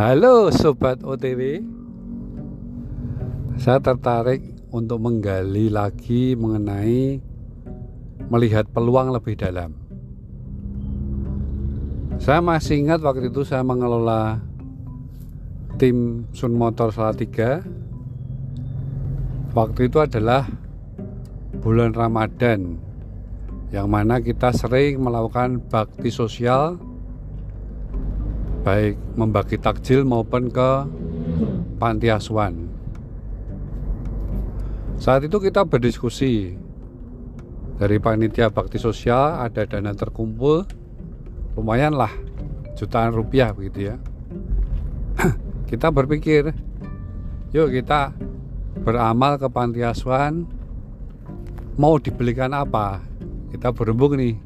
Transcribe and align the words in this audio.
Halo 0.00 0.48
Sobat 0.48 1.04
OTW 1.04 1.60
Saya 3.60 3.84
tertarik 3.84 4.40
untuk 4.72 4.96
menggali 4.96 5.68
lagi 5.68 6.32
mengenai 6.40 7.20
melihat 8.32 8.64
peluang 8.72 9.12
lebih 9.12 9.36
dalam. 9.36 9.76
Saya 12.16 12.40
masih 12.40 12.80
ingat 12.80 13.04
waktu 13.04 13.28
itu 13.28 13.44
saya 13.44 13.60
mengelola 13.60 14.40
tim 15.76 16.24
Sun 16.32 16.56
Motor 16.56 16.96
Salatiga. 16.96 17.60
Waktu 19.52 19.92
itu 19.92 20.00
adalah 20.00 20.48
bulan 21.60 21.92
Ramadan 21.92 22.80
yang 23.68 23.92
mana 23.92 24.16
kita 24.24 24.48
sering 24.56 25.04
melakukan 25.04 25.60
bakti 25.68 26.08
sosial 26.08 26.80
baik 28.60 29.00
membagi 29.16 29.56
takjil 29.56 30.04
maupun 30.04 30.52
ke 30.52 30.70
panti 31.80 32.12
asuhan. 32.12 32.68
Saat 35.00 35.24
itu 35.24 35.40
kita 35.40 35.64
berdiskusi. 35.64 36.60
Dari 37.80 37.96
panitia 37.96 38.52
bakti 38.52 38.76
sosial 38.76 39.40
ada 39.40 39.64
dana 39.64 39.96
terkumpul. 39.96 40.68
Lumayan 41.56 41.96
lah 41.96 42.12
jutaan 42.76 43.16
rupiah 43.16 43.56
begitu 43.56 43.88
ya. 43.88 43.96
kita 45.70 45.88
berpikir 45.88 46.52
yuk 47.56 47.68
kita 47.72 48.12
beramal 48.84 49.40
ke 49.40 49.48
panti 49.48 49.80
asuhan 49.80 50.44
mau 51.80 51.96
dibelikan 51.96 52.52
apa? 52.52 53.00
Kita 53.48 53.72
berembuk 53.72 54.20
nih. 54.20 54.36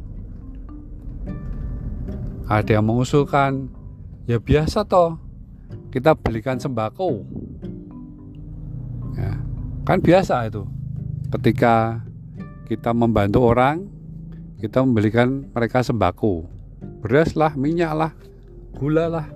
Ada 2.47 2.79
yang 2.79 2.87
mengusulkan 2.87 3.67
ya 4.25 4.41
biasa 4.41 4.85
toh. 4.85 5.21
Kita 5.91 6.19
belikan 6.19 6.59
sembako. 6.59 7.23
Ya, 9.15 9.39
kan 9.87 10.03
biasa 10.03 10.51
itu. 10.51 10.67
Ketika 11.31 12.03
kita 12.67 12.91
membantu 12.91 13.47
orang 13.47 13.87
kita 14.59 14.81
membelikan 14.83 15.49
mereka 15.53 15.85
sembako. 15.85 16.49
Beras 17.05 17.37
lah 17.37 17.53
minyak 17.55 17.93
lah 17.93 18.13
gula 18.75 19.07
lah 19.13 19.27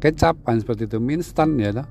kecap 0.00 0.40
kan 0.42 0.58
seperti 0.58 0.88
itu. 0.88 0.98
Instan 0.98 1.56
ya 1.60 1.70
toh. 1.74 1.88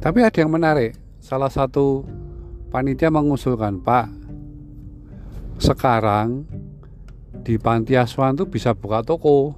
tapi 0.00 0.24
ada 0.24 0.38
yang 0.40 0.52
menarik. 0.52 0.96
Salah 1.20 1.52
satu 1.52 2.04
panitia 2.72 3.12
mengusulkan 3.12 3.82
pak 3.82 4.08
sekarang 5.60 6.48
di 7.44 7.60
panti 7.60 7.92
asuhan 7.92 8.32
itu 8.32 8.48
bisa 8.48 8.72
buka 8.72 9.04
toko 9.04 9.52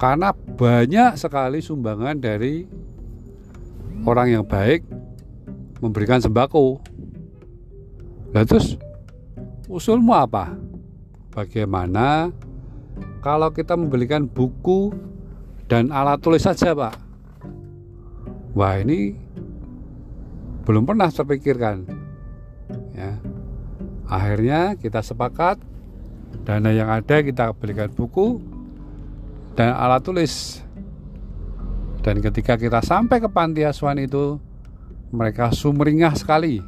karena 0.00 0.32
banyak 0.32 1.20
sekali 1.20 1.60
sumbangan 1.60 2.16
dari 2.16 2.64
orang 4.08 4.40
yang 4.40 4.44
baik 4.48 4.80
memberikan 5.84 6.24
sembako. 6.24 6.80
Nah 8.32 8.42
terus 8.48 8.80
usulmu 9.68 10.16
apa? 10.16 10.56
Bagaimana 11.36 12.32
kalau 13.20 13.52
kita 13.52 13.76
membelikan 13.76 14.24
buku 14.24 14.88
dan 15.68 15.92
alat 15.92 16.16
tulis 16.24 16.48
saja 16.48 16.72
pak? 16.72 16.96
Wah 18.56 18.80
ini 18.80 19.12
belum 20.64 20.88
pernah 20.88 21.12
terpikirkan. 21.12 21.84
Ya. 22.96 23.20
Akhirnya 24.08 24.80
kita 24.80 25.04
sepakat 25.04 25.60
dana 26.48 26.72
yang 26.72 26.88
ada 26.88 27.20
kita 27.20 27.52
belikan 27.52 27.92
buku 27.92 28.40
dan 29.54 29.74
alat 29.74 30.02
tulis. 30.04 30.62
Dan 32.00 32.24
ketika 32.24 32.56
kita 32.56 32.80
sampai 32.80 33.20
ke 33.20 33.28
panti 33.28 33.60
asuhan 33.60 34.00
itu, 34.00 34.40
mereka 35.12 35.52
sumringah 35.52 36.16
sekali 36.16 36.62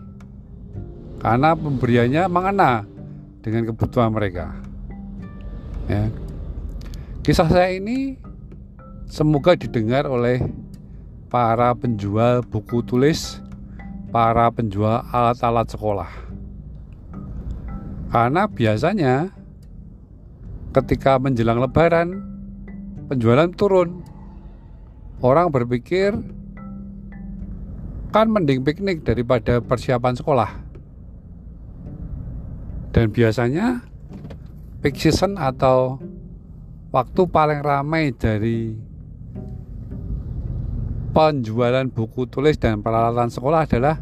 karena 1.22 1.54
pemberiannya 1.54 2.26
mengena 2.26 2.82
dengan 3.41 3.71
kebutuhan 3.71 4.10
mereka. 4.10 4.50
Ya. 5.87 6.10
Kisah 7.22 7.47
saya 7.47 7.71
ini 7.71 8.19
semoga 9.06 9.54
didengar 9.54 10.10
oleh 10.10 10.42
para 11.31 11.71
penjual 11.78 12.42
buku 12.42 12.82
tulis, 12.82 13.38
para 14.10 14.50
penjual 14.50 15.06
alat-alat 15.15 15.71
sekolah. 15.71 16.10
Karena 18.10 18.44
biasanya 18.50 19.31
ketika 20.75 21.16
menjelang 21.16 21.62
lebaran 21.62 22.31
penjualan 23.12 23.52
turun. 23.52 24.00
Orang 25.20 25.52
berpikir 25.52 26.16
kan 28.08 28.26
mending 28.32 28.64
piknik 28.64 29.04
daripada 29.04 29.60
persiapan 29.60 30.16
sekolah. 30.16 30.50
Dan 32.92 33.12
biasanya 33.12 33.84
peak 34.80 34.96
season 34.96 35.36
atau 35.36 36.00
waktu 36.92 37.22
paling 37.28 37.60
ramai 37.60 38.12
dari 38.12 38.76
penjualan 41.12 41.88
buku 41.88 42.28
tulis 42.28 42.56
dan 42.56 42.80
peralatan 42.80 43.28
sekolah 43.28 43.68
adalah 43.68 43.96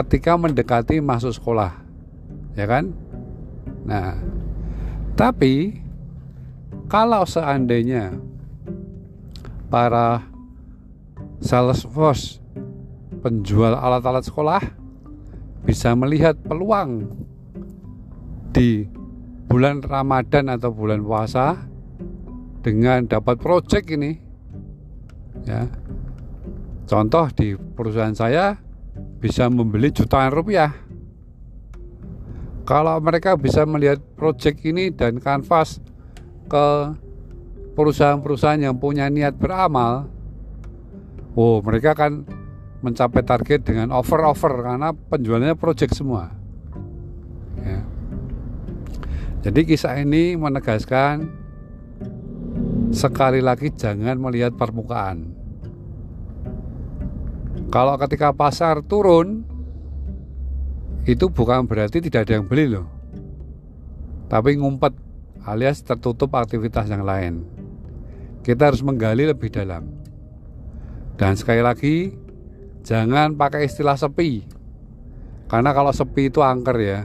ketika 0.00 0.36
mendekati 0.36 1.00
masuk 1.00 1.32
sekolah. 1.32 1.72
Ya 2.56 2.66
kan? 2.68 2.92
Nah, 3.86 4.18
tapi 5.16 5.80
kalau 6.90 7.22
seandainya 7.22 8.18
para 9.70 10.26
sales 11.38 11.86
force 11.86 12.42
penjual 13.22 13.76
alat-alat 13.76 14.26
sekolah 14.26 14.62
bisa 15.62 15.92
melihat 15.94 16.34
peluang 16.40 17.06
di 18.50 18.88
bulan 19.46 19.82
Ramadan 19.82 20.50
atau 20.50 20.74
bulan 20.74 21.02
puasa 21.02 21.58
dengan 22.60 23.06
dapat 23.06 23.38
project 23.38 23.86
ini 23.90 24.12
ya. 25.46 25.66
Contoh 26.90 27.30
di 27.30 27.54
perusahaan 27.54 28.14
saya 28.14 28.58
bisa 29.22 29.46
membeli 29.46 29.94
jutaan 29.94 30.34
rupiah. 30.34 30.74
Kalau 32.66 32.98
mereka 32.98 33.38
bisa 33.38 33.62
melihat 33.62 34.02
project 34.18 34.62
ini 34.66 34.90
dan 34.90 35.22
kanvas 35.22 35.78
ke 36.50 36.66
perusahaan-perusahaan 37.78 38.58
yang 38.58 38.74
punya 38.76 39.06
niat 39.06 39.38
beramal, 39.38 40.10
oh 41.38 41.62
mereka 41.62 41.94
akan 41.94 42.26
mencapai 42.82 43.22
target 43.22 43.62
dengan 43.62 43.94
over-over 43.94 44.66
karena 44.66 44.90
penjualannya 44.90 45.54
project 45.54 45.94
semua. 45.94 46.34
Ya. 47.62 47.80
Jadi 49.46 49.60
kisah 49.64 49.96
ini 50.02 50.34
menegaskan 50.34 51.28
sekali 52.90 53.38
lagi 53.38 53.70
jangan 53.70 54.18
melihat 54.18 54.52
permukaan. 54.58 55.32
Kalau 57.70 57.94
ketika 58.02 58.34
pasar 58.34 58.82
turun, 58.82 59.46
itu 61.06 61.30
bukan 61.30 61.70
berarti 61.70 62.02
tidak 62.02 62.26
ada 62.26 62.42
yang 62.42 62.46
beli 62.50 62.66
loh. 62.66 62.88
Tapi 64.26 64.58
ngumpet 64.58 65.09
alias 65.44 65.80
tertutup 65.80 66.36
aktivitas 66.36 66.88
yang 66.92 67.04
lain. 67.04 67.44
Kita 68.44 68.72
harus 68.72 68.84
menggali 68.84 69.28
lebih 69.28 69.52
dalam. 69.52 69.88
Dan 71.16 71.36
sekali 71.36 71.60
lagi, 71.60 72.12
jangan 72.84 73.36
pakai 73.36 73.68
istilah 73.68 73.96
sepi. 73.96 74.44
Karena 75.48 75.76
kalau 75.76 75.92
sepi 75.92 76.32
itu 76.32 76.40
angker 76.40 76.76
ya. 76.80 77.00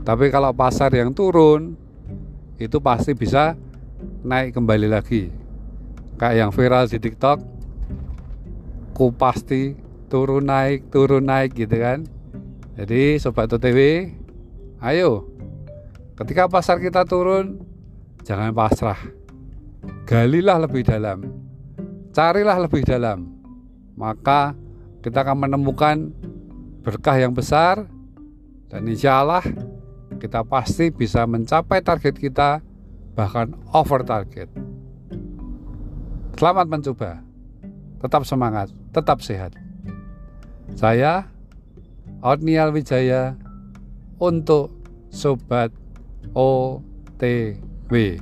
Tapi 0.00 0.32
kalau 0.32 0.56
pasar 0.56 0.88
yang 0.96 1.12
turun, 1.12 1.76
itu 2.56 2.80
pasti 2.80 3.12
bisa 3.12 3.56
naik 4.24 4.56
kembali 4.56 4.88
lagi. 4.88 5.28
Kayak 6.16 6.36
yang 6.36 6.50
viral 6.52 6.88
di 6.88 6.98
TikTok, 7.00 7.38
ku 8.96 9.12
pasti 9.12 9.76
turun 10.08 10.48
naik, 10.48 10.88
turun 10.88 11.28
naik 11.28 11.56
gitu 11.56 11.76
kan. 11.76 12.04
Jadi 12.80 13.20
sobat 13.20 13.52
OTW, 13.52 14.08
ayo 14.80 15.28
Ketika 16.20 16.52
pasar 16.52 16.76
kita 16.76 17.08
turun, 17.08 17.64
jangan 18.28 18.52
pasrah. 18.52 19.00
Galilah 20.04 20.60
lebih 20.60 20.84
dalam. 20.84 21.24
Carilah 22.12 22.60
lebih 22.60 22.84
dalam. 22.84 23.24
Maka 23.96 24.52
kita 25.00 25.24
akan 25.24 25.48
menemukan 25.48 26.12
berkah 26.84 27.16
yang 27.16 27.32
besar 27.32 27.88
dan 28.68 28.84
insya 28.84 29.24
Allah 29.24 29.40
kita 30.20 30.44
pasti 30.44 30.92
bisa 30.92 31.24
mencapai 31.24 31.80
target 31.80 32.12
kita 32.12 32.60
bahkan 33.16 33.56
over 33.72 34.04
target. 34.04 34.52
Selamat 36.36 36.68
mencoba. 36.68 37.24
Tetap 37.96 38.28
semangat, 38.28 38.68
tetap 38.92 39.24
sehat. 39.24 39.56
Saya 40.76 41.32
Otnial 42.20 42.76
Wijaya 42.76 43.40
untuk 44.20 44.68
Sobat 45.08 45.72
OTW 46.34 48.20